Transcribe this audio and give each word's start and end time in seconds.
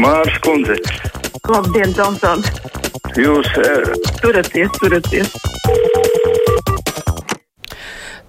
Mārs 0.00 0.34
Kundze, 0.42 0.74
Labdien, 1.46 1.92
Džonsons! 1.94 2.48
jūs 3.14 3.46
eh, 3.62 3.92
Turieties, 4.18 4.72
turieties! 4.80 5.30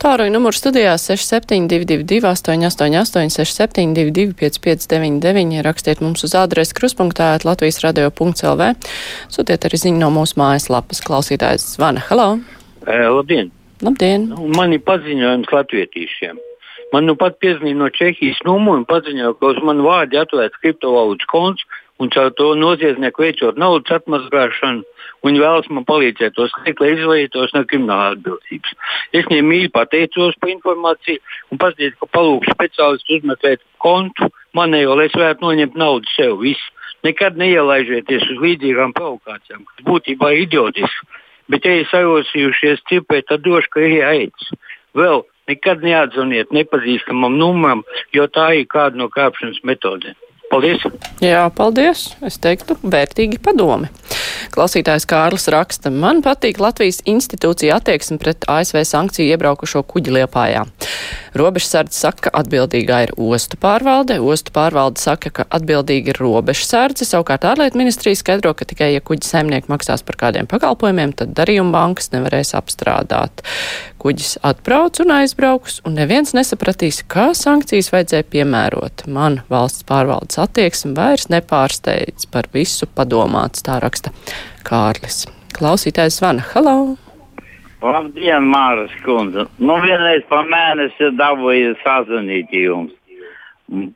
Tāruņa 0.05 0.35
numurs 0.35 0.59
studijā 0.61 0.93
6722, 1.01 2.19
888, 2.29 3.31
672, 3.33 4.35
559, 4.37 5.63
rakstiet 5.65 6.03
mums 6.05 6.21
uz 6.27 6.35
adresi 6.37 6.75
kruspunktā, 6.77 7.31
Latvijas 7.41 7.81
radio.lv. 7.81 8.67
Sūtiet 9.33 9.65
arī 9.65 9.79
ziņu 9.81 10.03
no 10.03 10.11
mūsu 10.13 10.37
mājaslapas. 10.37 11.01
Klausītājs 11.05 11.71
zvana. 11.73 12.05
Halo! 12.11 12.35
Eh, 12.85 13.07
Labdien! 13.09 13.49
Labdien! 13.81 14.29
Nu, 14.35 14.45
Man 14.53 14.77
ir 14.77 14.85
paziņojums 14.85 15.49
latviešiem. 15.55 16.37
Man 16.93 17.07
nu 17.09 17.15
pat 17.19 17.39
piezvanīja 17.41 17.79
no 17.79 17.89
Čehijas 17.93 18.41
numuru 18.45 18.81
un 18.81 18.85
paziņoja, 18.89 19.33
ka 19.39 19.53
uz 19.53 19.63
manu 19.65 19.87
vārdu 19.87 20.19
atvērts 20.21 20.61
kriptovalūtas 20.61 21.29
konts 21.31 21.65
un 21.99 22.11
caur 22.11 22.31
to 22.35 22.51
noziedznieku 22.59 23.23
veicot 23.23 23.57
naudas 23.59 23.97
atmazgāšanu. 23.99 24.83
Viņi 25.25 25.41
vēlas 25.41 25.67
man 25.73 25.85
palīdzēt 25.87 26.35
to 26.37 26.45
slēgt, 26.51 26.81
lai 26.83 26.91
izvairītos 26.93 27.53
no 27.55 27.63
krimināla 27.65 28.13
atbildības. 28.13 28.73
Es 29.15 29.25
viņiem 29.29 29.47
mīļi 29.51 29.71
pateicos 29.73 30.37
par 30.41 30.51
informāciju 30.53 31.21
un 31.51 31.61
paziņoju, 31.63 31.97
ka 32.01 32.09
palūgšu 32.17 32.55
speciālistu 32.55 33.17
uzmeklēt 33.17 33.63
kontu 33.81 34.29
manējo, 34.57 34.97
lai 34.99 35.07
es 35.09 35.17
varētu 35.17 35.47
noņemt 35.47 35.79
naudu 35.81 36.11
sev. 36.13 36.37
Viss. 36.43 36.71
Nekad 37.05 37.37
neielaižieties 37.37 38.23
uz 38.33 38.41
līdzīgām 38.41 38.95
provokācijām, 38.97 39.65
kas 39.69 39.85
būtībā 39.85 40.31
ir 40.33 40.45
idiotiski. 40.47 41.09
Bet, 41.53 41.65
ja 41.65 41.81
ir 41.81 41.89
sarosījušies 41.91 42.81
cipēt, 42.89 43.27
tad 43.29 43.43
droši, 43.45 43.69
ka 43.69 43.83
ir 43.85 44.05
aids. 44.07 44.47
Vēl 44.97 45.21
nekad 45.49 45.83
neatzvaniet 45.85 46.53
nepazīstamam 46.55 47.37
numuram, 47.39 47.83
jo 48.15 48.27
tā 48.27 48.51
ir 48.59 48.69
kāda 48.71 48.99
no 48.99 49.09
krāpšanas 49.13 49.61
metodēm. 49.67 50.17
Paldies! 50.51 50.83
Jā, 51.25 51.41
paldies! 51.57 52.11
Es 52.25 52.37
teiktu, 52.41 52.77
vērtīgi 52.85 53.39
padomi. 53.43 53.89
Klausītājs 54.53 55.07
Kārlis 55.09 55.49
raksta, 55.51 55.89
man 55.91 56.21
patīk 56.23 56.61
Latvijas 56.61 57.01
institūcija 57.09 57.79
attieksme 57.79 58.19
pret 58.21 58.45
ASV 58.51 58.83
sankciju 58.85 59.33
iebraukušo 59.33 59.81
kuģi 59.89 60.19
Liepājā. 60.19 60.61
Robežsardze 61.35 61.97
saka, 61.97 62.29
ka 62.29 62.31
atbildīgā 62.39 63.01
ir 63.05 63.11
ostu 63.19 63.57
pārvalde, 63.59 64.21
ostu 64.23 64.53
pārvalde 64.55 65.01
saka, 65.03 65.31
ka 65.35 65.45
atbildīga 65.57 66.13
ir 66.13 66.19
robežsardze, 66.21 67.03
savukārt 67.07 67.43
ārlietu 67.49 67.79
ministrija 67.81 68.15
skaidro, 68.15 68.53
ka 68.55 68.67
tikai, 68.69 68.93
ja 68.95 69.03
kuģi 69.03 69.27
saimnieki 69.27 69.71
maksās 69.71 70.05
par 70.07 70.15
kādiem 70.21 70.47
pakalpojumiem, 70.47 71.11
tad 71.19 71.35
darījuma 71.35 71.75
bankas 71.75 72.13
nevarēs 72.15 72.55
apstrādāt. 72.55 73.43
Kuģis 73.99 74.37
atbrauc 74.47 75.01
un 75.03 75.11
aizbrauks, 75.17 75.81
un 75.83 75.99
neviens 75.99 76.31
nesapratīs, 76.37 77.03
kā 77.11 77.33
sankcijas 77.35 77.91
vajadzēja 77.91 78.29
piemērot. 78.31 79.07
Man 79.11 79.41
valsts 79.51 79.83
pārvaldes 79.89 80.39
attieksme 80.39 80.95
vairs 80.95 81.27
nepārsteidz 81.33 82.29
par 82.31 82.47
visu 82.55 82.87
padomāts, 82.87 83.65
tā 83.65 83.81
raksta 83.83 84.15
Kārlis. 84.63 85.25
Klausītājs 85.55 86.21
zvana. 86.21 86.47
Halo! 86.53 87.04
Labdien, 87.85 88.45
Māras 88.49 88.93
kundze. 89.05 89.45
Nu, 89.61 89.77
vienreiz 89.83 90.25
pa 90.29 90.41
mēnesi 90.47 91.11
dabūju 91.19 91.75
sazvanīt 91.83 92.53
jums. 92.55 92.93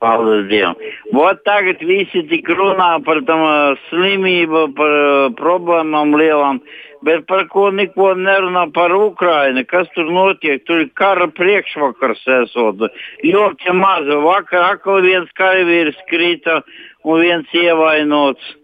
Paldies 0.02 0.48
Dievam. 0.50 0.78
Vot 1.14 1.44
tagad 1.46 1.82
visi 1.86 2.24
tik 2.30 2.48
runā 2.58 2.96
par 3.06 3.22
tam 3.28 3.44
slimību, 3.90 4.64
par 4.78 4.94
problēmām 5.38 6.16
lielām, 6.18 6.62
bet 7.06 7.28
par 7.30 7.46
ko 7.54 7.68
neko 7.70 8.16
nerunā 8.18 8.66
par 8.74 8.96
Ukraini. 8.98 9.66
Kas 9.70 9.92
tur 9.94 10.10
notiek? 10.10 10.66
Tur 10.66 10.86
ir 10.86 10.90
kara 10.98 11.30
priekšvakars 11.38 12.26
esot. 12.40 12.82
Ļoti 13.22 13.78
maz. 13.78 14.10
Vakar 14.26 14.72
atkal 14.72 15.04
viens 15.06 15.30
karavīrs 15.38 16.02
krita 16.10 16.64
un 17.06 17.22
viens 17.22 17.54
ievainots. 17.54 18.56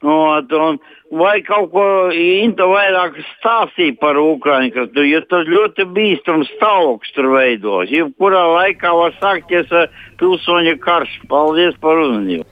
Nu, 0.00 0.14
un, 0.40 0.78
vai 1.12 1.42
kaut 1.44 1.68
ko 1.74 1.84
Inta 2.16 2.64
vairāk 2.70 3.18
stāstīja 3.34 3.98
par 4.00 4.16
Ukraiņu, 4.16 4.72
ka 4.72 4.84
tur, 4.94 5.04
jo 5.04 5.20
tas 5.28 5.48
ļoti 5.50 5.84
bīstams 5.92 6.48
stāvoklis 6.56 7.12
tur 7.16 7.28
veidos. 7.34 7.92
Jebkurā 7.92 8.46
laikā 8.54 8.94
var 8.96 9.12
sākties 9.20 9.68
pilsoņa 10.20 10.78
karš. 10.80 11.18
Paldies 11.28 11.76
par 11.82 12.00
uzmanību. 12.00 12.48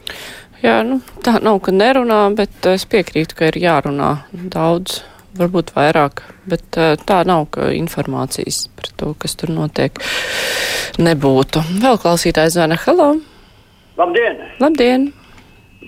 Jā, 0.61 0.81
nu, 0.84 0.99
tā 1.25 1.39
nav, 1.41 1.61
ka 1.65 1.72
nerunā, 1.72 2.25
bet 2.37 2.67
es 2.67 2.84
piekrītu, 2.91 3.37
ka 3.39 3.49
ir 3.49 3.61
jārunā 3.62 4.11
daudz, 4.53 5.01
varbūt 5.39 5.71
vairāk, 5.77 6.25
bet 6.51 6.77
eh, 6.77 6.97
tā 7.09 7.22
nav, 7.28 7.47
ka 7.55 7.71
informācijas 7.77 8.67
par 8.77 8.91
to, 8.99 9.12
kas 9.22 9.39
tur 9.39 9.55
notiek, 9.55 10.03
nebūtu. 10.99 11.62
Vēl 11.84 12.03
klausītājs 12.03 12.59
zvana. 12.59 12.81
Halo! 12.84 13.15
Labdien! 13.99 14.45
Labdien! 14.59 15.09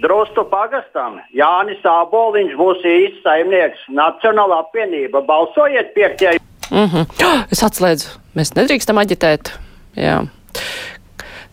Drustu 0.00 0.44
pagastam 0.49 1.19
Jānis 1.37 1.83
Āboliņš 1.84 2.55
būs 2.59 2.84
īsts 2.88 3.25
saimnieks. 3.27 3.83
Nacionāla 3.93 4.62
apvienība. 4.65 5.21
Balsojiet 5.27 5.93
5. 5.97 6.38
Mm 6.71 6.87
-hmm. 6.87 7.44
Es 7.50 7.62
atslēdzu, 7.62 8.19
mēs 8.37 8.55
nedrīkstam 8.56 8.99
aģitēt. 9.03 9.53
Jā. 9.97 10.22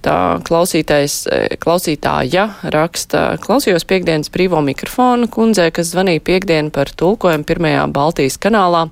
Tā 0.05 0.39
klausītājs, 0.45 1.15
klausītāja 1.59 2.43
raksta, 2.63 3.37
klausījos 3.43 3.85
piekdienas 3.85 4.29
brīvo 4.29 4.61
mikrofonu 4.61 5.27
kundzē, 5.27 5.71
kas 5.71 5.91
zvanīja 5.91 6.21
piekdienu 6.21 6.71
par 6.71 6.91
tulkojumu 6.95 7.43
pirmajā 7.43 7.87
Baltijas 7.91 8.37
kanālā. 8.37 8.87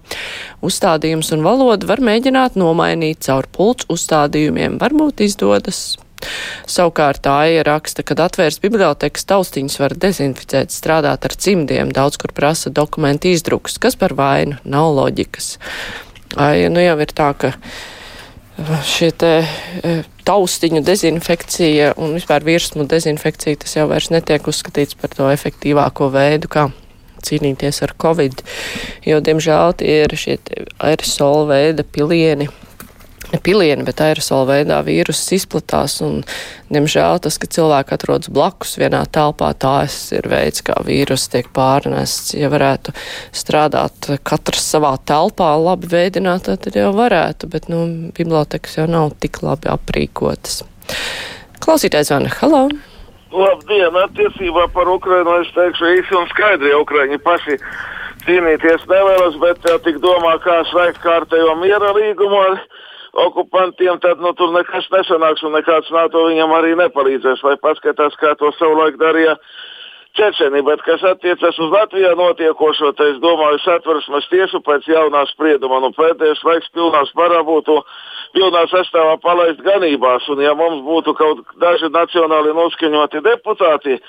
Uzstādījums 0.65 1.31
un 1.31 1.45
valodu 1.45 1.88
var 1.88 2.01
mēģināt 2.03 2.57
nomainīt 2.59 3.21
caur 3.27 3.47
pults 3.51 3.85
uzstādījumiem. 3.88 4.79
Varbūt 4.81 5.21
izdodas. 5.21 6.04
Savukārt 6.69 7.21
tā 7.25 7.37
ieraksta, 7.57 8.03
kad 8.07 8.21
atvērs 8.23 8.61
bibliotekas 8.63 9.27
taustiņus 9.29 9.79
var 9.81 9.95
dezinficēt, 9.99 10.73
strādāt 10.73 11.27
ar 11.27 11.35
cimdiem, 11.35 11.91
daudz 11.93 12.17
kur 12.21 12.33
prasa 12.35 12.71
dokumentu 12.73 13.29
izdrukus, 13.33 13.77
kas 13.81 13.97
par 13.99 14.15
vainu, 14.17 14.57
nav 14.63 14.93
loģikas. 14.95 15.55
Ai, 16.41 16.65
nu 16.71 16.81
jau 16.81 16.97
ir 17.03 17.13
tā, 17.15 17.29
ka 17.37 17.53
šie 18.87 19.11
te 19.19 19.31
e, 19.43 19.93
taustiņu 20.27 20.81
dezinfekcija 20.85 21.93
un 22.01 22.15
vispār 22.17 22.45
virsmu 22.47 22.87
dezinfekcija, 22.89 23.61
tas 23.61 23.75
jau 23.77 23.85
vairs 23.91 24.09
netiek 24.13 24.47
uzskatīts 24.47 24.97
par 24.99 25.13
to 25.13 25.29
efektīvāko 25.31 26.09
veidu, 26.13 26.49
kā 26.51 26.69
cīnīties 27.25 27.81
ar 27.85 27.95
covid, 28.01 28.43
jo, 29.05 29.19
diemžēl, 29.23 29.75
tie 29.79 29.97
ir 30.05 30.15
šie 30.19 30.37
aerosola 30.79 31.47
veida 31.53 31.85
pilieni, 31.85 32.49
ne 33.34 33.40
pilieni, 33.44 33.86
bet 33.88 34.02
aerosola 34.03 34.47
veidā 34.52 34.80
vīruss 34.86 35.34
izplatās. 35.36 35.97
Un, 36.06 36.24
diemžēl 36.74 37.22
tas, 37.25 37.40
ka 37.41 37.50
cilvēki 37.52 37.96
atrodas 37.96 38.31
blakus 38.34 38.75
vienā 38.81 39.03
telpā, 39.12 39.52
tās 39.59 39.97
ir 40.16 40.28
veids, 40.31 40.63
kā 40.66 40.78
vīruss 40.86 41.31
tiek 41.34 41.50
pārnests. 41.56 42.36
Ja 42.38 42.52
varētu 42.53 42.96
strādāt 43.36 44.09
katrs 44.28 44.66
savā 44.75 44.96
telpā, 45.08 45.53
labi 45.62 45.91
veidinātā, 45.91 46.58
tad 46.62 46.78
jau 46.78 46.91
varētu, 46.96 47.50
bet 47.52 47.69
nu, 47.72 47.86
bibliotekas 48.16 48.80
jau 48.80 48.90
nav 48.90 49.16
tik 49.22 49.42
labi 49.46 49.72
aprīkotas. 49.74 50.63
Klausītājs 51.63 52.12
Vana, 52.13 52.30
halo! 52.42 52.68
Labdien, 53.36 53.96
attiecībā 54.00 54.69
par 54.72 54.88
Ukrainu 54.88 55.42
es 55.42 55.50
teikšu 55.56 55.90
īsi 55.97 56.16
un 56.16 56.28
skaidri, 56.31 56.69
ja 56.72 56.80
Ukraiņi 56.80 57.18
paši 57.25 57.57
cīnīties 58.25 58.86
nevēlas, 58.88 59.36
bet 59.42 59.66
jau 59.68 59.75
tik 59.84 59.97
domā, 60.03 60.38
kā 60.44 60.62
slēgt 60.69 61.02
kārtējo 61.03 61.56
miera 61.59 61.92
līgumu 61.97 62.40
ar 62.46 62.62
okupantiem, 63.15 63.99
tad 64.03 64.19
nu, 64.23 64.33
tur 64.37 64.51
nekas 64.55 64.89
nesanāks 64.93 65.45
un 65.47 65.55
nekāds 65.55 65.91
NATO 65.95 66.25
viņam 66.27 66.51
arī 66.57 66.75
nepalīdzēs, 66.79 67.43
lai 67.47 67.55
paskatās, 67.63 68.17
kā 68.19 68.35
to 68.39 68.51
savulaik 68.59 68.99
darīja 69.01 69.37
Čečeni, 70.15 70.61
bet 70.63 70.79
kas 70.87 71.01
attiecas 71.03 71.57
uz 71.59 71.73
Latvijā 71.73 72.13
notiekošo, 72.15 72.93
tad 72.95 73.09
es 73.11 73.17
domāju, 73.19 73.59
satversmes 73.65 74.29
tiesu 74.31 74.61
pēc 74.63 74.87
jaunā 74.87 75.25
sprieduma, 75.33 75.81
nu 75.83 75.89
pēdējais 75.97 76.43
laiks 76.47 76.71
pilnā 76.71 77.01
sparā 77.09 77.41
būtu 77.43 77.75
pilnā 78.31 78.61
sastāvā 78.71 79.17
palaist 79.19 79.59
ganībās, 79.65 80.29
un 80.31 80.39
ja 80.39 80.53
mums 80.55 80.85
būtu 80.87 81.17
kaut 81.19 81.43
daži 81.59 81.91
nacionāli 81.91 82.55
noskaņoti 82.55 83.23
deputāti 83.27 84.00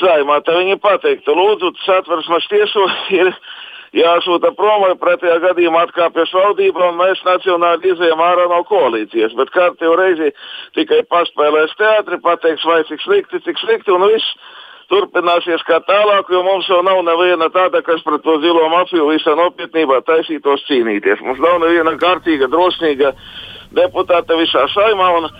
saimā, 0.00 0.40
tad 0.40 0.62
viņi 0.62 0.80
pateiktu, 0.80 1.36
lūdzu, 1.36 1.74
satversmes 1.84 2.48
tiesu 2.48 2.88
ir 3.20 3.34
jāsūta 3.96 4.52
prom, 4.56 4.84
vai 4.84 4.92
pretējā 5.00 5.38
gadījumā 5.46 5.86
atkāpjas 5.86 6.34
valdība 6.36 6.90
un 6.90 7.00
mēs 7.00 7.22
nacionāli 7.26 7.92
izējām 7.92 8.22
ārā 8.22 8.46
no 8.52 8.60
koalīcijas. 8.68 9.34
Bet 9.38 9.52
kārtīgi 9.54 9.96
reizi 10.00 10.30
tikai 10.76 11.02
paspēlēs 11.12 11.74
teātri, 11.80 12.20
pateiks, 12.24 12.66
vai 12.68 12.82
cik 12.90 13.02
slikti, 13.04 13.42
cik 13.46 13.60
slikti 13.62 13.94
un 13.94 14.06
viss 14.10 14.36
turpināsies 14.92 15.64
kā 15.66 15.80
tālāk, 15.88 16.28
jo 16.30 16.42
mums 16.46 16.68
jau 16.70 16.78
nav 16.86 17.00
neviena 17.06 17.48
tāda, 17.54 17.82
kas 17.86 18.04
pret 18.06 18.22
to 18.22 18.36
zilo 18.44 18.68
mafiju 18.70 19.08
visā 19.10 19.34
nopietnībā 19.38 20.02
taisītos 20.06 20.62
cīnīties. 20.68 21.24
Mums 21.26 21.42
nav 21.42 21.58
neviena 21.64 21.96
kārtīga, 21.98 22.50
drosmīga 22.52 23.12
deputāta 23.74 24.38
visā 24.38 24.66
saimā. 24.74 25.10
Un, 25.18 25.30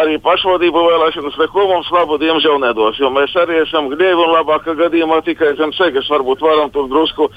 arī 0.00 0.16
pašvaldību 0.22 0.82
vēlēšanas 0.88 1.38
neko 1.40 1.66
mums 1.70 1.88
labu 1.94 2.18
diemžēl 2.22 2.58
nedos, 2.62 2.98
jo 3.00 3.10
mēs 3.14 3.34
arī 3.40 3.60
esam 3.62 3.88
gļēvi 3.92 4.24
un 4.24 4.34
labākā 4.34 4.76
gadījumā 4.78 5.22
tikai 5.26 5.54
zem 5.60 5.72
segas 5.76 6.10
varbūt 6.12 6.44
varam 6.44 6.72
tur 6.74 6.88
drusku 6.92 7.30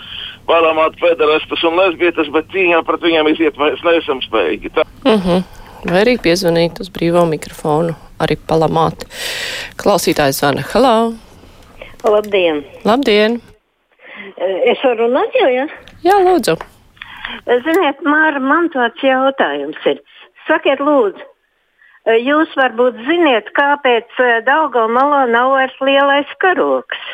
palamāt 0.50 0.98
pederastus 1.02 1.64
un 1.68 1.80
lesbietas, 1.80 2.32
bet 2.34 2.50
cīņā 2.54 2.82
pret 2.88 3.06
viņiem 3.06 3.32
iziet 3.34 3.60
mēs 3.62 3.84
neesam 3.86 4.22
spējīgi. 4.26 4.74
Tā. 4.76 4.86
Uh 5.06 5.26
-huh. 5.26 5.44
Vai 5.88 6.02
arī 6.04 6.18
piezvanīt 6.20 6.82
uz 6.84 6.90
brīvo 6.92 7.24
mikrofonu, 7.30 7.94
arī 8.20 8.36
palamāt. 8.48 9.06
Klausītājs 9.80 10.42
zvana. 10.42 10.66
Halo! 10.74 11.14
Labdien! 12.04 12.64
Labdien! 12.84 13.42
Es 14.72 14.84
varu 14.84 15.08
runāt 15.08 15.36
jau, 15.40 15.50
ja? 15.52 15.68
Jā, 16.04 16.20
lūdzu! 16.24 16.58
Ziniet, 17.64 18.02
Māra, 18.04 18.40
man 18.40 18.70
tāds 18.74 19.04
jautājums 19.04 19.86
ir. 19.86 20.02
Sakiet, 20.48 20.80
lūdzu, 20.84 21.24
jūs 22.18 22.54
varbūt 22.58 23.02
ziniet, 23.08 23.50
kāpēc 23.58 24.22
Daugamalā 24.48 25.26
nav 25.32 25.56
vairs 25.56 25.82
lielais 25.84 26.38
karoks? 26.42 27.10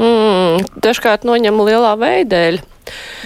Mm, 0.00 0.62
dažkārt 0.80 1.26
noņem 1.28 1.58
lielā 1.66 1.96
veidēļa. 2.00 2.68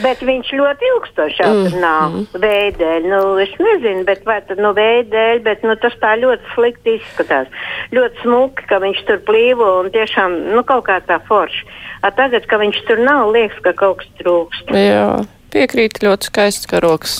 Bet 0.02 0.20
viņš 0.20 0.50
ļoti 0.52 0.88
ilgstoši 0.90 1.42
atrunā 1.46 1.92
mm, 2.10 2.16
mm. 2.16 2.40
veidēļ. 2.42 3.06
Nu, 3.08 3.20
es 3.40 3.52
nezinu, 3.60 4.02
bet 4.08 4.26
vai 4.28 4.40
tad 4.44 4.60
nu 4.60 4.74
veidēļ, 4.76 5.40
bet 5.46 5.64
nu, 5.64 5.76
tas 5.80 5.96
tā 6.02 6.12
ļoti 6.20 6.52
slikti 6.52 6.98
izskatās. 6.98 7.48
Ļoti 7.96 8.20
smuki, 8.24 8.66
ka 8.68 8.80
viņš 8.82 9.00
tur 9.08 9.22
plīvo 9.28 9.70
un 9.80 9.88
tiešām 9.94 10.36
nu, 10.52 10.64
kaut 10.68 10.84
kā 10.90 10.98
tā 11.08 11.16
forši. 11.28 11.64
A 12.04 12.12
tagad, 12.14 12.44
ka 12.50 12.60
viņš 12.60 12.82
tur 12.90 13.00
nav, 13.06 13.30
liekas, 13.32 13.62
ka 13.64 13.72
kaut 13.78 14.02
kas 14.02 14.12
trūkst. 14.20 14.74
Jā. 14.76 15.08
Piekrīt, 15.56 16.02
ļoti 16.04 16.28
skaists 16.28 16.68
karoks. 16.68 17.12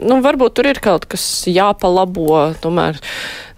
Nu, 0.00 0.22
varbūt 0.24 0.54
tur 0.56 0.68
ir 0.70 0.78
kaut 0.80 1.04
kas 1.12 1.24
jāpalabo, 1.44 2.54
tomēr 2.62 2.96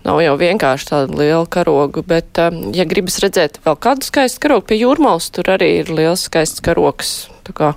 nav 0.02 0.18
jau 0.24 0.32
vienkārši 0.40 0.88
tāda 0.88 1.20
liela 1.20 1.44
karoga, 1.46 2.02
bet, 2.02 2.40
ja 2.74 2.86
gribas 2.90 3.20
redzēt 3.22 3.60
vēl 3.62 3.78
kādu 3.78 4.08
skaistu 4.08 4.42
karogu 4.42 4.66
pie 4.72 4.80
jūrmals, 4.80 5.30
tur 5.36 5.52
arī 5.54 5.70
ir 5.84 5.92
liels 5.94 6.26
skaists 6.26 6.64
karoks. 6.66 7.12
Tā 7.46 7.54
kā 7.54 7.70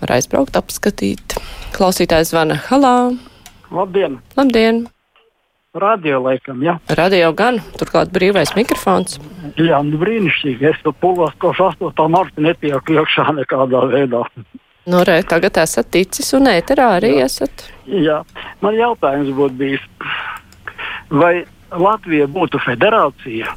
var 0.00 0.14
aizbraukt, 0.16 0.56
apskatīt. 0.56 1.36
Klausītājs 1.76 2.32
zvana. 2.32 2.56
Halā! 2.70 3.12
Labdien! 3.68 4.22
Labdien! 4.40 4.86
Radio 5.76 6.24
laikam, 6.24 6.64
jā. 6.64 6.78
Ja? 6.80 6.96
Radio 6.96 7.28
gan, 7.36 7.60
turklāt 7.76 8.08
brīvais 8.12 8.56
mikrofons. 8.56 9.20
Jā, 9.60 9.84
nu 9.84 10.00
brīnišķīgi. 10.00 10.68
Es 10.72 10.80
tur 10.84 10.96
pulvās 11.00 11.36
košu 11.40 11.68
8. 11.76 12.08
marta 12.12 12.44
netieku 12.44 12.96
iekšā 12.96 13.28
nekādā 13.36 13.84
veidā. 13.92 14.24
Nu, 14.84 15.02
re, 15.06 15.20
tagad 15.22 15.56
esat 15.62 15.92
ticis 15.94 16.32
un 16.34 16.48
ēterā 16.50 16.88
arī 16.98 17.16
jā. 17.16 17.26
esat. 17.30 17.66
Jā, 17.86 18.22
man 18.64 18.74
jautājums 18.74 19.30
būtu 19.36 19.58
bijis, 19.60 19.84
vai 21.10 21.44
Latvija 21.70 22.26
būtu 22.26 22.58
federācija? 22.64 23.52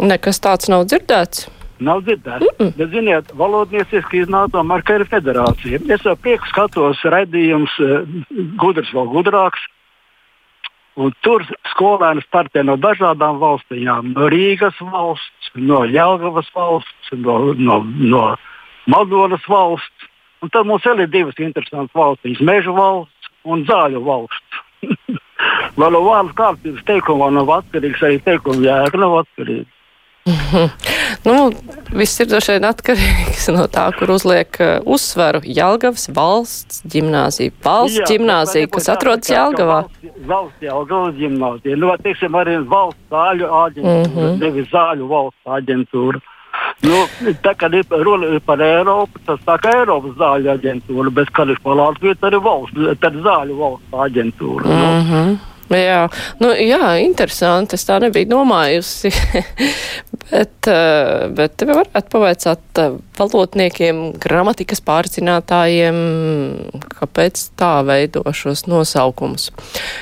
Nekas 0.00 0.40
tāds 0.40 0.70
nav 0.72 0.86
dzirdēts. 0.88 1.50
Nav 1.82 2.00
dzirdēts. 2.06 2.46
Mm 2.46 2.54
-mm. 2.58 2.72
Bet, 2.76 2.90
ziniet, 2.90 3.32
valodnieciski 3.36 4.22
iznāk 4.22 4.54
tomēr, 4.54 4.82
ka 4.82 4.94
ir 4.94 5.04
federācija. 5.10 5.80
Es 5.94 6.04
jau 6.04 6.16
prieku 6.16 6.46
skatos 6.48 7.02
redzījums, 7.04 7.76
gudrs 8.56 8.92
vēl 8.94 9.08
gudrāks. 9.12 9.60
Un 10.96 11.12
tur 11.20 11.44
skolēni 11.72 12.22
startē 12.24 12.62
no 12.64 12.76
dažādām 12.76 13.38
valstīm. 13.40 14.12
No 14.14 14.28
Rīgas 14.28 14.76
valsts, 14.80 15.50
no 15.54 15.84
Jālgavas 15.84 16.48
valsts, 16.54 17.12
no, 17.12 17.54
no, 17.54 17.84
no 17.98 18.36
Madonas 18.86 19.44
valsts. 19.48 20.08
Un 20.42 20.50
tad 20.50 20.66
mums 20.66 20.86
vēl 20.86 21.04
ir 21.04 21.10
divas 21.10 21.38
interesantas 21.38 21.94
valstis- 21.94 22.40
Meža 22.48 22.74
valsts 22.74 23.30
un 23.44 23.62
Zāļu 23.68 24.02
valsts. 24.06 24.62
Vēl 25.78 25.94
no 25.94 26.02
vārdu 26.06 26.34
kārtības 26.38 26.82
teikumā 26.86 27.30
nav 27.34 27.50
atkarīgs 27.60 28.02
arī 28.06 28.18
teikuma 28.26 28.66
jēga 28.66 29.00
nav 29.00 29.22
atkarīga. 29.22 29.70
nu, 31.26 31.34
viss 31.98 32.20
ir 32.22 32.28
droši 32.30 32.54
vien 32.54 32.66
atkarīgs 32.68 33.48
no 33.50 33.64
tā, 33.70 33.88
kur 33.96 34.12
uzliek 34.14 34.58
uh, 34.62 34.74
uzsvaru. 34.86 35.40
Jelgavas 35.42 36.06
valsts 36.14 36.84
ģimnāzija, 36.92 37.54
valsts 37.64 37.98
Jā, 37.98 38.10
ģimnāzija, 38.12 38.70
kas 38.70 38.90
atrodas 38.92 39.32
Jelgavā. 39.32 39.80
Valsts, 39.88 40.20
valsts 40.30 40.68
Jelgavas 40.68 41.16
ģimnāzija. 41.18 41.80
Nu, 41.82 41.90
teiksim, 42.04 42.38
arī 42.38 42.58
valsts 42.70 43.02
zāļu 43.10 43.50
aģentūra, 43.62 44.04
mm 44.04 44.14
-hmm. 44.18 44.38
nevis 44.44 44.70
zāļu 44.70 45.10
valsts 45.10 45.54
aģentūra. 45.58 46.22
Nu, 46.82 47.04
tā 47.44 47.54
kā 47.58 47.70
ir 47.70 47.86
runa 48.02 48.32
par 48.46 48.62
Eiropu, 48.64 49.20
tas 49.26 49.38
tā 49.46 49.54
kā 49.62 49.76
Eiropas 49.82 50.16
zāļu 50.18 50.50
aģentūra, 50.56 51.14
bet, 51.14 51.30
kad 51.36 51.52
ir 51.52 51.62
par 51.62 51.78
Latviju, 51.78 52.18
tad 52.18 52.34
ir 52.34 52.42
valsts, 52.42 52.90
tad 53.02 53.22
zāļu 53.22 53.58
valsts 53.60 54.04
aģentūra. 54.08 54.66
Mm 54.66 55.00
-hmm. 55.06 55.32
nu. 55.32 55.40
Jā, 55.72 56.08
nu, 56.40 56.50
jā, 56.52 56.98
interesanti. 57.00 57.78
Es 57.78 57.86
tā 57.88 57.96
nebiju 58.02 58.28
domājusi. 58.28 59.08
bet, 60.30 60.68
eh, 60.68 61.28
bet 61.32 61.56
te 61.56 61.68
varētu 61.68 62.12
pavaicāt 62.12 62.80
eh, 62.82 62.96
valodniekiem, 63.18 64.02
gramatikas 64.20 64.82
pārcinātājiem, 64.84 66.00
kāpēc 66.98 67.44
tā 67.56 67.74
veido 67.88 68.24
šos 68.32 68.66
nosaukumus. 68.66 69.50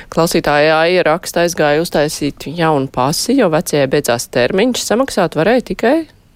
Klausītājā 0.09 0.81
ieraksta 0.97 1.45
aizgāja 1.45 1.81
uztaisīt 1.81 2.49
jaunu 2.51 2.91
pasi, 2.91 3.37
jo 3.39 3.51
vecie 3.53 3.85
beidzās 3.87 4.27
termiņš. 4.33 4.83
Samaksāt 4.83 5.39
varēja 5.39 5.69
tikai 5.71 5.95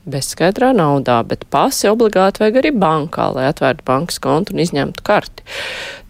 bezskaidrā 0.10 0.72
naudā, 0.78 1.20
bet 1.28 1.46
pasi 1.54 1.90
obligāti 1.90 2.44
vajag 2.44 2.60
arī 2.62 2.72
bankā, 2.78 3.28
lai 3.36 3.48
atvērtu 3.50 3.86
bankas 3.88 4.20
kontu 4.22 4.54
un 4.56 4.62
izņemtu 4.64 5.06
karti. 5.06 5.46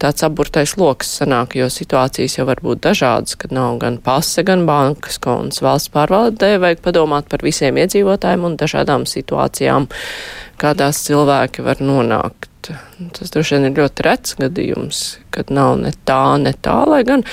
Tāds 0.02 0.26
aburtais 0.28 0.76
lokus 0.80 1.14
sanāk, 1.22 1.56
jo 1.60 1.70
situācijas 1.72 2.38
jau 2.40 2.48
var 2.50 2.62
būt 2.64 2.84
dažādas, 2.86 3.38
kad 3.40 3.56
nav 3.56 3.80
gan 3.84 4.00
pase, 4.04 4.44
gan 4.48 4.66
bankas 4.68 5.20
konts. 5.24 5.64
Valsts 5.66 5.94
pārvaldē 5.96 6.56
vajag 6.64 6.84
padomāt 6.86 7.30
par 7.32 7.46
visiem 7.46 7.80
iedzīvotājiem 7.82 8.48
un 8.50 8.58
dažādām 8.60 9.08
situācijām, 9.10 9.88
kādās 10.62 11.06
cilvēki 11.08 11.66
var 11.66 11.84
nonākt. 11.84 12.52
Tas 13.16 13.30
droši 13.32 13.58
vien 13.58 13.70
ir 13.70 13.78
ļoti 13.78 14.06
rets 14.08 14.36
gadījums, 14.40 15.04
kad 15.34 15.52
nav 15.54 15.78
ne 15.84 15.92
tā, 16.08 16.38
ne 16.42 16.56
tā, 16.66 16.80
lai 16.90 17.04
gan 17.08 17.24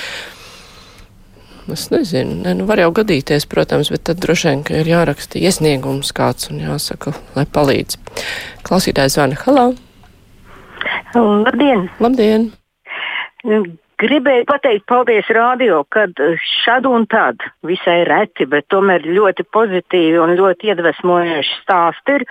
Es 1.71 1.87
nezinu, 1.91 2.41
ne, 2.43 2.51
nu 2.59 2.65
var 2.67 2.81
jau 2.81 2.89
gadīties, 2.91 3.45
protams, 3.47 3.87
bet 3.93 4.03
tad 4.09 4.19
droši 4.23 4.49
vien, 4.49 4.63
ka 4.67 4.81
ir 4.81 4.89
jāraksta 4.89 5.39
iesniegums 5.39 6.11
kāds 6.15 6.49
un 6.51 6.59
jāsaka, 6.59 7.13
lai 7.37 7.45
palīdz. 7.47 7.95
Klausītājs 8.67 9.15
zvana. 9.15 9.37
Halo! 9.45 9.69
Labdien! 11.15 11.85
Labdien! 12.03 12.49
Gribēju 14.03 14.43
pateikt 14.49 14.83
paldies 14.91 15.29
radio, 15.31 15.85
kad 15.95 16.19
šad 16.63 16.89
un 16.89 17.05
tad 17.07 17.39
visai 17.63 18.01
reti, 18.09 18.47
bet 18.49 18.67
tomēr 18.73 19.05
ļoti 19.07 19.45
pozitīvi 19.55 20.19
un 20.19 20.35
ļoti 20.35 20.73
iedvesmojoši 20.73 21.61
stāsti 21.61 22.17
ir 22.17 22.25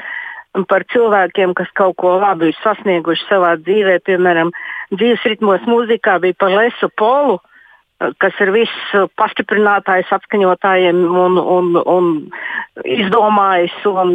par 0.68 0.84
cilvēkiem, 0.92 1.54
kas 1.56 1.70
kaut 1.78 1.96
ko 2.02 2.18
labi 2.20 2.50
ir 2.50 2.58
sasnieguši 2.60 3.24
savā 3.30 3.54
dzīvē. 3.62 3.96
Piemēram, 4.04 4.52
dzīves 4.92 5.24
ritmos 5.30 5.64
mūzikā 5.64 6.18
bija 6.20 6.36
par 6.36 6.52
Lesu 6.58 6.92
Polu 7.00 7.38
kas 8.22 8.38
ir 8.42 8.52
viss 8.54 8.94
pastiprinātājs 9.18 10.12
apskaņotājiem 10.16 11.02
un, 11.06 11.38
un, 11.38 11.74
un 11.78 12.08
izdomājis 12.84 13.74
un 13.90 14.14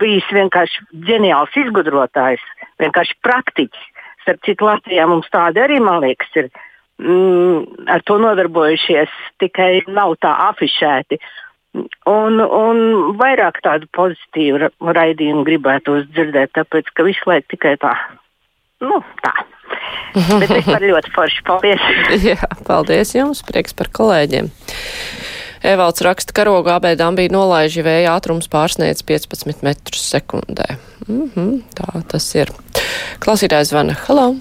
bijis 0.00 0.28
vienkārši 0.34 0.84
ģeniāls 1.08 1.56
izgudrotājs, 1.64 2.42
vienkārši 2.82 3.18
praktiķis. 3.24 3.88
Starp 4.22 4.44
citu, 4.46 4.68
Latvijā 4.68 5.06
mums 5.10 5.30
tādi 5.34 5.62
arī, 5.62 5.80
man 5.82 6.02
liekas, 6.04 6.30
ir 6.38 6.50
mm, 7.02 7.86
ar 7.90 8.04
to 8.06 8.18
nodarbojušies, 8.22 9.14
tikai 9.42 9.70
nav 9.90 10.14
tā 10.22 10.34
afišēti. 10.50 11.18
Un, 12.06 12.36
un 12.36 12.82
vairāk 13.16 13.62
tādu 13.64 13.88
pozitīvu 13.96 14.68
raidījumu 14.92 15.46
gribētu 15.48 16.02
dzirdēt, 16.10 16.52
tāpēc 16.58 16.90
ka 16.92 17.06
visu 17.06 17.30
laiku 17.30 17.54
tikai 17.54 17.78
tā, 17.80 17.94
nu, 18.84 19.00
tā. 19.24 19.32
Bet 20.14 20.50
vispār 20.52 20.86
ļoti 20.90 21.12
forši. 21.14 21.42
Paldies! 21.48 21.84
Jā, 22.32 22.48
paldies 22.68 23.14
jums! 23.16 23.42
Prieks 23.48 23.76
par 23.76 23.90
kolēģiem! 23.94 24.50
Evalds 25.72 26.02
raksta, 26.02 26.34
ka 26.34 26.42
karoga 26.42 26.74
abēdām 26.80 27.14
bija 27.18 27.30
nolaiži 27.30 27.84
vēja 27.86 28.16
ātrums 28.16 28.50
pārsniedz 28.50 29.04
15 29.06 29.62
metrus 29.62 30.02
sekundē. 30.10 30.76
Mm 31.06 31.28
-hmm, 31.34 31.52
tā 31.78 32.02
tas 32.08 32.26
ir. 32.34 32.50
Klausītājs 33.22 33.70
zvana. 33.70 33.94
Halo! 34.08 34.34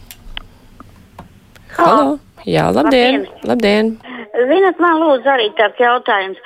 Halo! 1.78 2.18
Jā, 2.46 2.72
labdien! 2.74 3.28
Labdien! 3.46 3.94
labdien. 3.94 4.21
Ziniet, 4.50 4.79
man 4.81 4.98
lūdzu 5.01 5.29
arī 5.29 5.50
tāds 5.57 5.79
jautājums. 5.81 6.39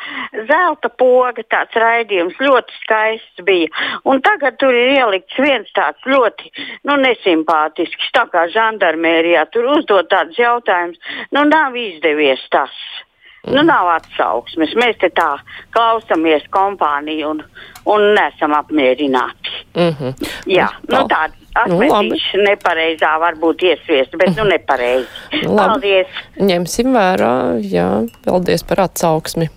Zelta 0.49 0.89
poga, 0.99 1.45
tāds 1.51 1.77
raidījums, 1.79 2.37
ļoti 2.41 2.77
skaists 2.81 3.45
bija. 3.47 3.71
Un 4.09 4.21
tagad 4.25 4.59
tur 4.61 4.75
ir 4.75 4.95
ielikts 4.97 5.39
viens 5.39 5.71
tāds 5.77 6.09
ļoti 6.09 6.51
nu, 6.87 6.97
nesimpātisks, 7.05 8.11
tā 8.15 8.25
kā 8.33 8.47
žandarmērijā. 8.55 9.47
Tur 9.53 9.71
uzdod 9.77 10.11
tādus 10.11 10.39
jautājumus. 10.39 11.01
Nu, 11.31 11.45
nav 11.49 11.77
izdevies 11.79 12.43
tas. 12.53 12.73
Nu, 13.51 13.61
nav 13.61 13.89
atsauksmes. 13.93 14.73
Mēs 14.79 14.97
te 15.01 15.11
tā 15.13 15.35
klausāmies 15.75 16.45
kompāniju 16.53 17.33
un, 17.35 17.41
un 17.93 18.05
nesam 18.17 18.55
apmierināti. 18.57 19.53
Mm 19.75 19.91
-hmm. 19.99 20.29
Jā, 20.49 20.69
nu, 20.89 20.97
tāda 20.97 21.33
atmetīša 21.55 22.37
nu, 22.37 22.43
nepareizā 22.49 23.11
varbūt 23.19 23.63
iesviest, 23.69 24.17
bet 24.17 24.35
nu 24.37 24.43
nepareizi. 24.49 25.07
Nu, 25.43 25.55
paldies! 25.57 26.07
Ņemsim 26.39 26.93
vērā, 26.95 27.59
jā, 27.61 27.89
paldies 28.25 28.63
par 28.63 28.79
atsauksmi. 28.87 29.49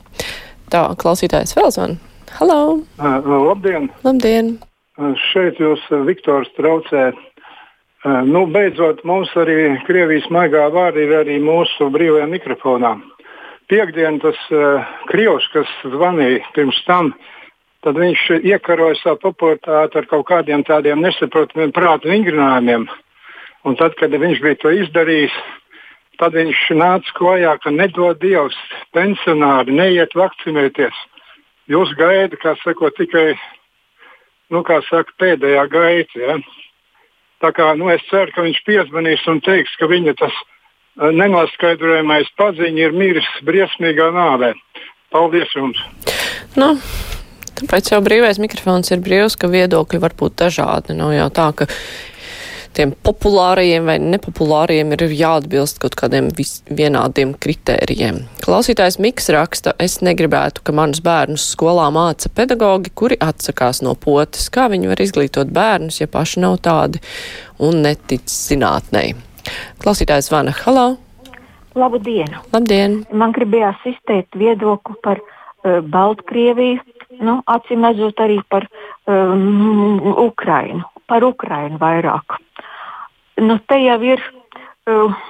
Tā, 0.71 0.85
klausītājs 1.01 1.57
vēl 1.57 1.71
zvan. 1.71 1.99
Halo! 2.39 2.85
Uh, 2.99 3.47
labdien! 3.49 3.89
Labdien! 4.05 4.59
Uh, 4.99 5.15
šeit 5.33 5.59
jūs, 5.63 5.81
Viktors, 6.07 6.51
traucē. 6.57 7.13
Uh, 8.05 8.23
nu, 8.29 8.47
beidzot, 8.47 9.01
mums 9.05 9.31
arī 9.35 9.79
Krievijas 9.87 10.29
maigā 10.31 10.69
vārdi 10.75 11.07
ir 11.07 11.15
arī 11.23 11.39
mūsu 11.43 11.89
brīvajā 11.95 12.27
mikrofonā. 12.31 12.99
Piekdien 13.69 14.19
tas 14.23 14.39
uh, 14.53 14.87
krievs, 15.11 15.47
kas 15.53 15.69
zvanīja 15.85 16.41
pirms 16.57 16.79
tam, 16.87 17.13
tad 17.85 17.99
viņš 18.01 18.25
iekaroja 18.41 18.99
savu 19.03 19.21
popularitāti 19.29 20.01
ar 20.01 20.09
kaut 20.11 20.27
kādiem 20.31 20.65
tādiem 20.67 21.03
nesaprotamiem 21.05 21.75
prātu 21.77 22.11
vingrinājumiem. 22.11 22.89
Un 23.67 23.77
tad, 23.79 23.95
kad 24.01 24.15
viņš 24.15 24.43
bija 24.43 24.59
to 24.63 24.73
izdarījis, 24.73 25.35
tad 26.19 26.35
viņš 26.39 26.65
nāca 26.79 27.15
klajā, 27.19 27.55
ka 27.63 27.75
nedod 27.75 28.19
Dievs 28.23 28.57
pensionāri 28.97 29.75
neiet 29.75 30.17
vakcinēties. 30.19 30.97
Jūs 31.69 31.93
gaida, 31.99 32.39
kā 32.41 32.57
saka, 32.63 32.91
tikai 32.97 33.35
nu, 34.51 34.65
kā 34.65 34.81
saka, 34.89 35.13
pēdējā 35.21 35.67
gaita. 35.71 36.23
Ja? 36.23 36.39
Tā 37.45 37.53
kā, 37.55 37.75
nu, 37.79 37.91
es 37.93 38.03
ceru, 38.09 38.33
ka 38.35 38.47
viņš 38.47 38.63
piezvanīs 38.67 39.27
un 39.31 39.43
teiks, 39.45 39.77
ka 39.79 39.87
viņa 39.91 40.17
tas 40.19 40.33
uh, 40.33 40.58
nenoskaidrojamais 40.99 42.31
paziņa 42.39 42.89
ir 42.89 42.97
miris 42.97 43.29
briesmīgā 43.47 44.11
nāvē. 44.15 44.55
Paldies 45.15 45.55
jums! 45.57 45.81
Nu. 46.59 46.75
Tāpēc 47.59 47.91
jau 47.91 47.99
brīvais 48.05 48.39
mikrofons 48.39 48.93
ir 48.95 49.01
brīvs, 49.03 49.35
ka 49.35 49.51
viedokļi 49.51 49.99
var 49.99 50.15
būt 50.19 50.37
dažādi. 50.45 50.95
Nav 50.95 51.11
jau 51.17 51.27
tā, 51.35 51.49
ka 51.59 51.67
tiem 52.77 52.93
populārajiem 53.03 53.89
vai 53.89 53.97
nepopulārajiem 53.99 54.95
ir 54.95 55.05
jāatbilst 55.19 55.81
kaut 55.83 55.97
kādiem 55.99 56.29
vienādiem 56.71 57.35
kritērijiem. 57.35 58.21
Klausītājs 58.45 59.01
Miks 59.03 59.27
raksta, 59.35 59.75
es 59.83 59.99
negribētu, 60.07 60.63
ka 60.63 60.77
manus 60.77 61.03
bērnus 61.03 61.51
skolā 61.57 61.89
māca 61.95 62.31
pedagogi, 62.31 62.95
kuri 62.95 63.19
atsakās 63.19 63.83
no 63.83 63.97
potes. 63.99 64.47
Kā 64.55 64.69
viņi 64.71 64.93
var 64.93 65.03
izglītot 65.03 65.51
bērnus, 65.55 65.99
ja 66.05 66.11
paši 66.11 66.47
nav 66.47 66.61
tādi 66.63 67.03
un 67.59 67.83
netic 67.83 68.31
zinātnei? 68.31 69.17
Klausītājs 69.83 70.31
Vana, 70.33 70.55
halo! 70.65 70.89
Labu 71.79 72.01
dienu! 72.03 72.43
Labdien! 72.53 73.03
Man 73.13 73.35
gribējās 73.37 73.85
izteikt 73.93 74.39
viedokli 74.39 74.97
par 75.05 75.21
uh, 75.23 75.79
Baltkrieviju, 75.83 76.81
nu, 77.25 77.39
acīm 77.47 77.87
redzot 77.89 78.21
arī 78.25 78.41
par 78.51 78.67
um, 79.07 80.01
Ukrainu, 80.27 80.85
par 81.09 81.25
Ukrainu 81.25 81.81
vairāk 81.81 82.39
nu, 83.41 83.59
te 83.67 83.81
jau 83.83 83.99
ir. 84.03 84.23
Uh, 84.89 85.25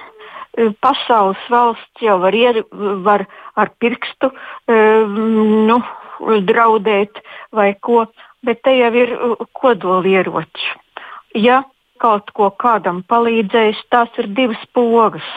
pasaules 0.81 1.39
valsts 1.47 2.01
jau 2.03 2.17
var, 2.19 2.35
ier, 2.35 2.57
var 3.05 3.21
ar 3.59 3.69
pirkstu 3.79 4.31
uh, 4.31 5.19
nu, 5.69 5.77
draudēt 6.49 7.21
vai 7.55 7.69
ko, 7.79 8.03
bet 8.43 8.63
te 8.65 8.73
jau 8.75 8.89
ir 8.97 9.13
kodolieroči. 9.55 10.73
Ja 11.37 11.61
kaut 12.01 12.31
ko 12.33 12.49
kādam 12.63 13.03
palīdzējis, 13.11 13.83
tās 13.93 14.21
ir 14.21 14.29
divas 14.37 14.61
pogas. 14.73 15.27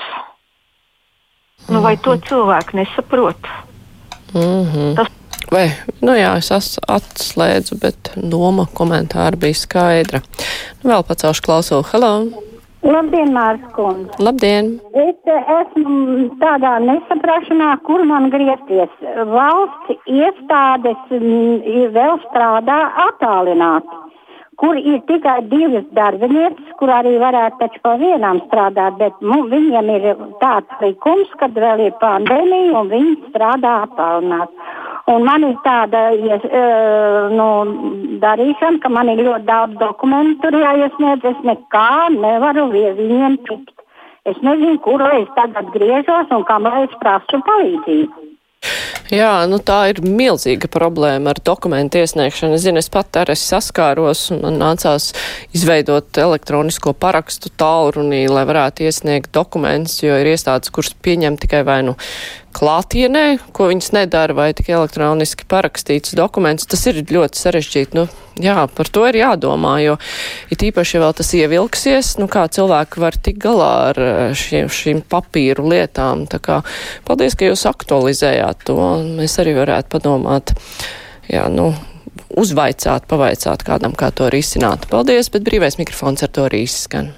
Nu, 1.68 1.82
vai 1.84 1.96
to 1.96 2.16
cilvēku 2.28 2.76
nesaprot? 2.80 3.50
Mm 4.34 4.64
-hmm. 4.70 4.94
Tas 4.96 5.10
Vai, 5.52 5.66
nu 6.00 6.14
jā, 6.16 6.30
es 6.40 6.48
atslēdzu, 6.88 7.76
bet 7.82 8.12
doma 8.16 8.64
komentāra 8.72 9.36
bija 9.36 9.58
skaidra. 9.58 10.22
Nu, 10.80 10.88
vēl 10.88 11.04
pacelšu 11.04 11.44
klausulu. 11.44 11.84
Hello! 11.90 12.12
Labdien, 12.82 13.30
Mārcis 13.36 13.74
Kundze. 13.76 14.16
Labdien. 14.18 14.72
Es 14.98 15.28
esmu 15.30 16.24
tādā 16.40 16.72
nesaprašanā, 16.82 17.76
kur 17.86 18.02
man 18.08 18.30
griezties. 18.32 18.90
Valsts 19.30 20.08
iestādes 20.10 21.04
vēl 21.12 22.18
strādā 22.24 22.80
attālināti, 23.04 24.01
kur 24.62 24.78
ir 24.78 25.00
tikai 25.10 25.40
divas 25.50 25.86
darbinieces, 25.96 26.68
kur 26.78 26.92
arī 26.94 27.16
varētu 27.18 27.58
taču 27.58 27.80
pa 27.82 27.96
vienām 27.98 28.38
strādāt, 28.46 28.94
bet 29.00 29.18
nu, 29.20 29.40
viņiem 29.50 29.90
ir 29.96 30.06
tāds 30.42 30.84
likums, 30.84 31.32
kad 31.40 31.58
vēl 31.64 31.82
ir 31.88 31.96
pandēmija 32.02 32.76
un 32.78 32.92
viņi 32.92 33.16
strādā 33.32 33.74
attālināti. 33.88 34.70
Un 35.10 35.26
man 35.26 35.42
ir 35.48 35.56
tāda 35.66 36.04
ies, 36.14 36.46
uh, 36.46 37.32
nu, 37.34 37.48
darīšana, 38.22 38.78
ka 38.84 38.92
man 38.96 39.10
ir 39.10 39.24
ļoti 39.26 39.48
daudz 39.50 39.78
dokumentu 39.80 40.44
tur 40.44 40.60
jāiesniedz. 40.62 41.26
Es 41.32 41.40
nekā 41.48 42.12
nevaru 42.14 42.68
viņiem 42.70 43.40
tikt. 43.48 43.74
Es 44.30 44.38
nezinu, 44.46 44.78
kur 44.84 45.02
es 45.10 45.26
tagad 45.34 45.74
griežos 45.74 46.30
un 46.30 46.46
kam 46.46 46.70
es 46.70 46.94
prasu 47.02 47.42
palīdzību. 47.48 48.31
Jā, 49.12 49.42
nu 49.44 49.58
tā 49.60 49.90
ir 49.90 49.98
milzīga 50.00 50.70
problēma 50.72 51.34
ar 51.34 51.40
dokumentu 51.44 52.00
iesniegšanu. 52.00 52.56
Es 52.56 52.62
zinu, 52.64 52.80
es 52.80 52.88
pat 52.88 53.18
ar 53.20 53.32
es 53.34 53.42
saskāros 53.44 54.30
un 54.32 54.40
man 54.40 54.56
nācās 54.62 55.10
izveidot 55.52 56.16
elektronisko 56.16 56.94
parakstu 56.96 57.52
tālrunī, 57.60 58.22
lai 58.32 58.46
varētu 58.48 58.86
iesniegt 58.88 59.28
dokumentus, 59.36 59.98
jo 60.00 60.16
ir 60.16 60.32
iestādes, 60.32 60.72
kuras 60.72 60.96
pieņem 61.04 61.36
tikai 61.44 61.60
vai 61.68 61.82
nu 61.84 61.98
klātienē, 62.54 63.24
ko 63.56 63.68
viņas 63.70 63.92
nedara, 63.96 64.36
vai 64.36 64.50
tikai 64.56 64.76
elektroniski 64.76 65.46
parakstīts 65.50 66.16
dokuments. 66.18 66.68
Tas 66.70 66.84
ir 66.90 67.00
ļoti 67.08 67.40
sarežģīti. 67.40 67.98
Nu, 67.98 68.06
jā, 68.42 68.56
par 68.76 68.90
to 68.92 69.04
ir 69.08 69.20
jādomā, 69.22 69.76
jo 69.84 69.96
it 70.52 70.64
īpaši, 70.68 70.96
ja 70.96 71.04
vēl 71.04 71.16
tas 71.18 71.32
ievilksies, 71.38 72.16
nu 72.20 72.28
kā 72.32 72.44
cilvēki 72.52 73.02
var 73.02 73.16
tik 73.16 73.40
galā 73.42 73.70
ar 73.92 74.02
eh, 74.02 74.24
šiem, 74.38 74.70
šīm 74.72 75.04
papīru 75.12 75.68
lietām. 75.72 76.26
Tā 76.30 76.42
kā 76.42 76.60
paldies, 77.08 77.38
ka 77.38 77.48
jūs 77.48 77.64
aktualizējāt 77.70 78.68
to, 78.68 78.78
mēs 79.20 79.38
arī 79.42 79.56
varētu 79.58 79.92
padomāt, 79.96 80.54
jā, 81.32 81.48
nu, 81.52 81.72
uzvaicāt, 82.36 83.08
pavaicāt 83.10 83.64
kādam, 83.66 83.96
kā 83.96 84.12
to 84.14 84.28
risināt. 84.32 84.88
Paldies, 84.92 85.32
bet 85.32 85.44
brīvais 85.48 85.80
mikrofons 85.80 86.24
ar 86.24 86.32
to 86.32 86.48
arī 86.48 86.64
izskan. 86.68 87.12